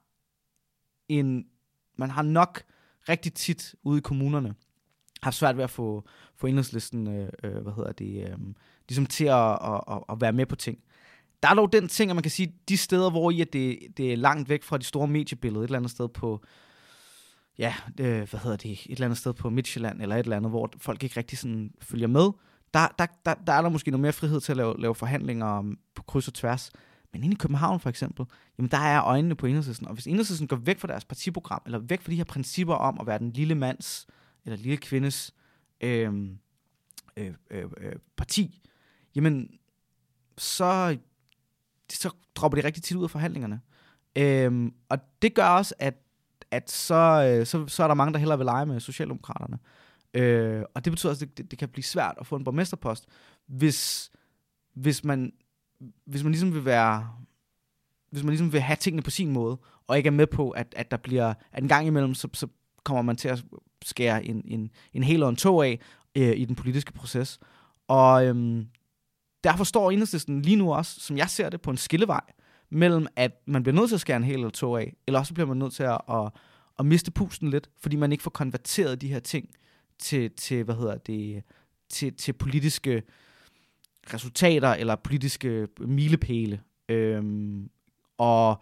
[1.08, 1.46] en
[1.98, 2.64] man har nok
[3.10, 4.56] rigtig tit ude i kommunerne
[5.24, 8.38] haft svært ved at få, få enhedslisten, øh, øh, hvad hedder det, øh,
[8.90, 10.78] ligesom til at, at, at, at være med på ting.
[11.44, 13.80] Der er dog den ting, at man kan sige, de steder, hvor i at det,
[13.98, 16.44] det er langt væk fra de store mediebilleder, et eller andet sted på,
[17.58, 20.52] ja, øh, hvad hedder det, et eller andet sted på Midtjylland, eller et eller andet,
[20.52, 22.32] hvor folk ikke rigtig sådan følger med,
[22.74, 25.76] der, der, der, der er der måske noget mere frihed til at lave, lave forhandlinger
[25.96, 26.72] på kryds og tværs.
[27.14, 28.26] Men inde i København for eksempel,
[28.58, 29.88] jamen der er øjnene på enhedslisten.
[29.88, 32.98] Og hvis enhedslisten går væk fra deres partiprogram, eller væk fra de her principper om
[33.00, 34.08] at være den lille mands,
[34.46, 35.34] eller lille kvindes
[35.82, 36.14] øh,
[37.18, 38.62] øh, øh, øh, parti,
[39.16, 39.50] jamen
[40.38, 40.98] så,
[41.92, 43.62] så dropper de rigtig tit ud af forhandlingerne.
[44.16, 45.94] Øh, og det gør også, at,
[46.52, 49.60] at så, øh, så, så er der mange, der hellere vil lege med Socialdemokraterne.
[50.14, 53.06] Øh, og det betyder også, at det, det kan blive svært at få en borgmesterpost,
[53.48, 54.12] hvis,
[54.74, 55.34] hvis man
[56.06, 57.10] hvis man ligesom vil være,
[58.12, 60.74] hvis man ligesom vil have tingene på sin måde, og ikke er med på, at,
[60.78, 62.48] at der bliver, at en gang imellem, så, så
[62.84, 63.44] kommer man til at
[63.82, 65.80] skære en, en, en hel og en tog af
[66.16, 67.40] øh, i den politiske proces.
[67.88, 68.68] Og øhm,
[69.44, 72.22] derfor står enhedslisten lige nu også, som jeg ser det, på en skillevej
[72.70, 75.34] mellem, at man bliver nødt til at skære en hel eller to af, eller også
[75.34, 76.32] bliver man nødt til at, at,
[76.80, 79.50] at miste pusten lidt, fordi man ikke får konverteret de her ting
[80.00, 81.44] til, til hvad hedder det,
[81.90, 83.04] til, til politiske
[84.14, 86.62] resultater eller politiske øh, milepæle.
[86.90, 87.70] Øhm,
[88.18, 88.62] og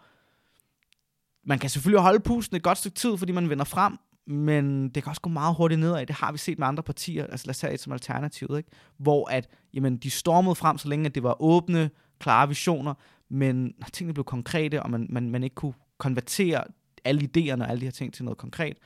[1.44, 3.98] man kan selvfølgelig holde pusten et godt stykke tid, fordi man vender frem,
[4.28, 6.06] men det kan også gå meget hurtigt nedad.
[6.06, 8.70] Det har vi set med andre partier, altså lad os tage et som alternativet, ikke?
[8.98, 12.94] hvor at, jamen, de stormede frem, så længe at det var åbne, klare visioner,
[13.30, 16.64] men når tingene blev konkrete, og man, man, man ikke kunne konvertere
[17.04, 18.78] alle idéerne og alle de her ting til noget konkret,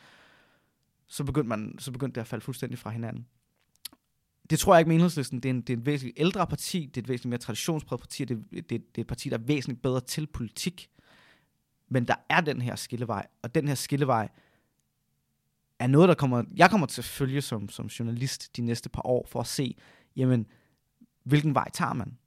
[1.07, 3.25] så begyndte, man, så begyndte det at falde fuldstændig fra hinanden
[4.49, 5.39] det tror jeg ikke med enhedslisten.
[5.39, 8.01] Det er, en, det er et væsentligt ældre parti, det er et væsentligt mere traditionspræget
[8.01, 10.89] parti, det, det, det er et parti, der er væsentligt bedre til politik.
[11.89, 14.29] Men der er den her skillevej, og den her skillevej
[15.79, 19.07] er noget, der kommer, jeg kommer til at følge som, som journalist de næste par
[19.07, 19.75] år, for at se,
[20.15, 20.47] jamen,
[21.23, 22.17] hvilken vej tager man?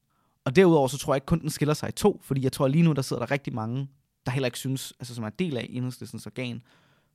[0.45, 2.69] Og derudover så tror jeg ikke kun, den skiller sig i to, fordi jeg tror
[2.69, 3.89] lige nu, der sidder der rigtig mange,
[4.27, 6.63] der heller ikke synes, altså som er del af enhedslistens organ,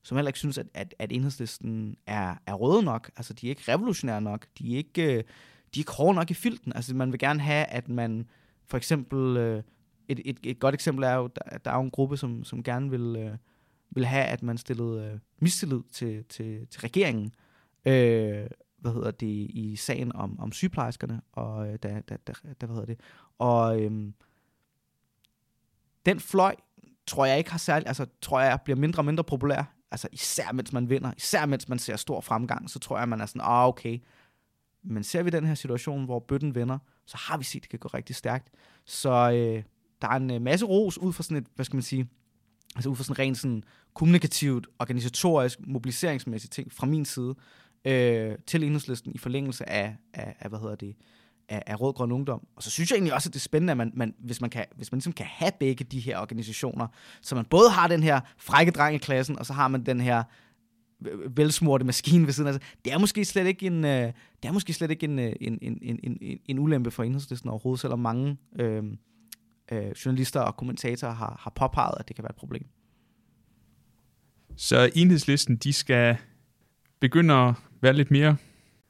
[0.03, 3.11] som heller ikke synes, at, at, at enhedslisten er, er røde nok.
[3.17, 4.47] Altså, de er ikke revolutionære nok.
[4.59, 5.23] De er ikke, øh,
[5.75, 6.73] de er ikke hårde nok i filten.
[6.75, 8.29] Altså, man vil gerne have, at man
[8.67, 9.37] for eksempel...
[9.37, 9.63] Øh,
[10.07, 12.63] et, et, et godt eksempel er jo, der, der er jo en gruppe, som, som
[12.63, 13.37] gerne vil, øh,
[13.89, 17.33] vil have, at man stillede mistillid til, til, til regeringen.
[17.85, 22.75] Øh, hvad hedder det, i sagen om, om sygeplejerskerne, og da, da, da, da, hvad
[22.75, 22.99] hedder det,
[23.37, 24.13] og øhm,
[26.05, 26.55] den fløj,
[27.07, 30.51] tror jeg ikke har særlig, altså tror jeg bliver mindre og mindre populær altså især
[30.51, 33.25] mens man vinder, især mens man ser stor fremgang, så tror jeg, at man er
[33.25, 33.99] sådan, ah okay,
[34.83, 37.69] men ser vi den her situation, hvor bøtten vinder, så har vi set, at det
[37.69, 38.49] kan gå rigtig stærkt.
[38.85, 39.63] Så øh,
[40.01, 42.07] der er en øh, masse ros ud fra sådan et, hvad skal man sige,
[42.75, 47.35] altså ud fra sådan rent sådan kommunikativt, organisatorisk, mobiliseringsmæssigt ting fra min side,
[47.85, 50.95] øh, til enhedslisten i forlængelse af, af, af hvad hedder det,
[51.49, 52.47] af, af Rød Grøn Ungdom.
[52.55, 54.49] Og så synes jeg egentlig også, at det er spændende, at man, man, hvis, man
[54.49, 56.87] kan, hvis man ligesom kan have begge de her organisationer,
[57.21, 60.01] så man både har den her frække dreng i klassen, og så har man den
[60.01, 60.23] her øh,
[61.07, 62.63] øh, velsmurte maskine ved siden af sig.
[62.85, 65.79] Det er måske slet ikke en, øh, det er måske slet ikke øh, en, en,
[65.81, 68.83] en, en, en, en ulempe for enhedslisten overhovedet, selvom mange øh,
[69.71, 72.67] øh, journalister og kommentatorer har, har påpeget, at det kan være et problem.
[74.55, 76.17] Så enhedslisten, de skal
[76.99, 78.37] begynde at være lidt mere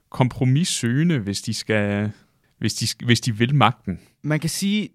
[0.09, 2.11] kompromissøgende, hvis de skal
[2.59, 3.99] hvis de, hvis de vil magten.
[4.21, 4.89] Man kan sige,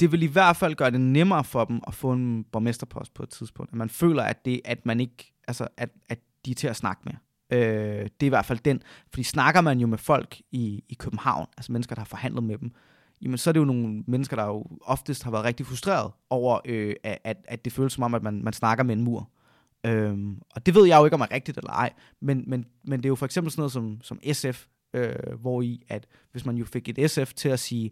[0.00, 3.22] det vil i hvert fald gøre det nemmere for dem at få en borgmesterpost på
[3.22, 3.72] et tidspunkt.
[3.72, 6.76] At man føler, at, det, at, man ikke, altså, at, at de er til at
[6.76, 7.12] snakke med.
[7.52, 8.82] Øh, det er i hvert fald den.
[9.10, 12.58] Fordi snakker man jo med folk i, i København, altså mennesker, der har forhandlet med
[12.58, 12.72] dem,
[13.22, 16.60] jamen så er det jo nogle mennesker, der jo oftest har været rigtig frustreret over,
[16.64, 19.30] øh, at, at det føles som om, at man, man snakker med en mur.
[19.86, 23.00] Øhm, og det ved jeg jo ikke, om er rigtigt eller ej, men, men, men
[23.00, 26.46] det er jo for eksempel sådan noget som, som SF øh, hvor i at hvis
[26.46, 27.90] man jo fik et SF til at sige,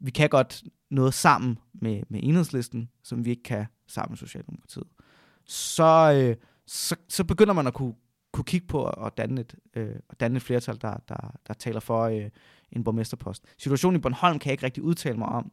[0.00, 4.86] vi kan godt noget sammen med, med enhedslisten, som vi ikke kan sammen med Socialdemokratiet,
[5.46, 7.94] så, øh, så, så begynder man at kunne,
[8.32, 11.80] kunne kigge på at danne et, øh, at danne et flertal, der, der, der taler
[11.80, 12.30] for øh,
[12.72, 13.44] en borgmesterpost.
[13.58, 15.52] Situationen i Bornholm kan jeg ikke rigtig udtale mig om,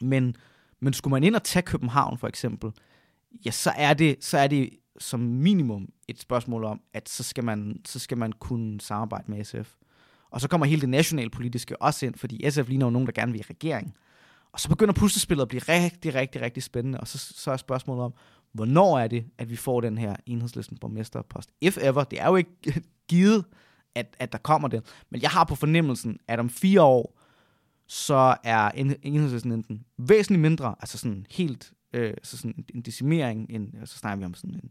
[0.00, 0.36] men,
[0.80, 2.72] men skulle man ind og tage København for eksempel,
[3.46, 7.44] ja, så er det, så er det som minimum et spørgsmål om, at så skal
[7.44, 9.74] man, så skal man kunne samarbejde med SF.
[10.34, 13.32] Og så kommer hele det nationalpolitiske også ind, fordi SF ligner jo nogen, der gerne
[13.32, 13.94] vil i regering.
[14.52, 18.04] Og så begynder puslespillet at blive rigtig, rigtig, rigtig spændende, og så, så er spørgsmålet
[18.04, 18.14] om,
[18.52, 21.50] hvornår er det, at vi får den her enhedslisten borgmesterpost?
[21.60, 22.50] If ever, det er jo ikke
[23.08, 23.44] givet,
[23.94, 27.20] at, at der kommer det, men jeg har på fornemmelsen, at om fire år,
[27.86, 28.70] så er
[29.02, 34.18] enhedslisten enten væsentligt mindre, altså sådan helt, øh, så sådan en decimering, en, så snakker
[34.18, 34.70] vi om sådan en,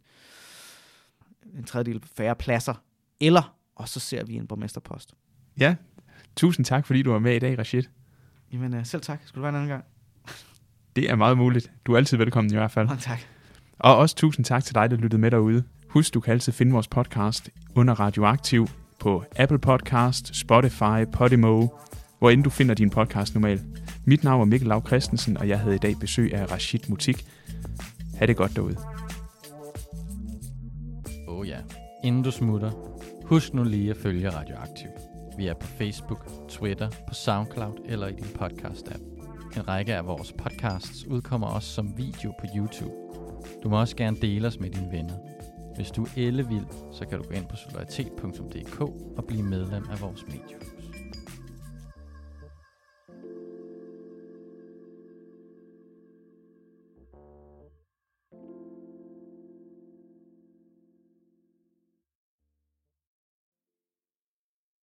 [1.58, 2.74] en tredjedel færre pladser,
[3.20, 5.14] eller, og så ser vi en borgmesterpost.
[5.60, 5.76] Ja,
[6.36, 7.84] tusind tak, fordi du var med i dag, Rashid.
[8.54, 9.20] Jamen, øh, selv tak.
[9.26, 9.84] Skal du være en anden gang?
[10.96, 11.72] Det er meget muligt.
[11.86, 12.90] Du er altid velkommen i hvert fald.
[12.90, 13.20] Oh, tak.
[13.80, 15.64] Og også tusind tak til dig, der lyttede med derude.
[15.90, 18.68] Husk, du kan altid finde vores podcast under Radioaktiv
[19.00, 21.68] på Apple Podcast, Spotify, Podimo,
[22.20, 23.62] hvor end du finder din podcast normalt.
[24.06, 27.26] Mit navn er Mikkel Lav Christensen, og jeg havde i dag besøg af Rashid Mutik.
[28.18, 28.78] Ha' det godt derude.
[31.28, 31.58] Oh ja.
[32.04, 32.72] Inden du smutter,
[33.26, 35.13] husk nu lige at følge Radioaktiv.
[35.38, 39.04] Vi er på Facebook, Twitter, på SoundCloud eller i din podcast-app.
[39.58, 42.94] En række af vores podcasts udkommer også som video på YouTube.
[43.64, 45.14] Du må også gerne dele os med dine venner.
[45.76, 48.82] Hvis du er ellevild, så kan du gå ind på solidaritet.dk
[49.18, 50.73] og blive medlem af vores medie.